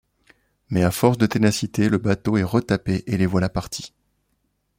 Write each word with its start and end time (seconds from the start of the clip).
Mais 0.69 0.81
à 0.83 0.89
force 0.89 1.19
de 1.19 1.27
ténacité 1.27 1.87
le 1.87 1.99
bateau 1.99 2.35
est 2.35 2.41
retapé 2.43 3.03
et 3.05 3.17
les 3.17 3.27
voilà 3.27 3.49
partis. 3.49 3.93